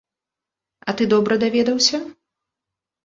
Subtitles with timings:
[0.87, 1.97] А ты добра даведаўся?